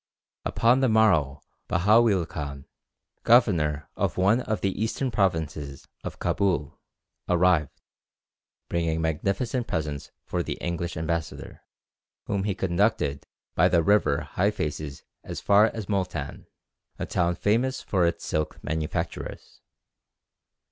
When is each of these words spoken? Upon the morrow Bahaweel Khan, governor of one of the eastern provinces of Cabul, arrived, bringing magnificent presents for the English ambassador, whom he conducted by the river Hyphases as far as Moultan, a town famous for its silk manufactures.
Upon 0.45 0.79
the 0.79 0.89
morrow 0.89 1.43
Bahaweel 1.69 2.25
Khan, 2.27 2.65
governor 3.21 3.87
of 3.95 4.17
one 4.17 4.41
of 4.41 4.61
the 4.61 4.71
eastern 4.83 5.11
provinces 5.11 5.87
of 6.03 6.17
Cabul, 6.17 6.79
arrived, 7.29 7.79
bringing 8.67 8.99
magnificent 8.99 9.67
presents 9.67 10.09
for 10.25 10.41
the 10.41 10.53
English 10.55 10.97
ambassador, 10.97 11.61
whom 12.25 12.45
he 12.45 12.55
conducted 12.55 13.27
by 13.53 13.69
the 13.69 13.83
river 13.83 14.27
Hyphases 14.33 15.03
as 15.23 15.39
far 15.39 15.67
as 15.67 15.85
Moultan, 15.87 16.47
a 16.97 17.05
town 17.05 17.35
famous 17.35 17.83
for 17.83 18.07
its 18.07 18.25
silk 18.25 18.57
manufactures. 18.63 19.61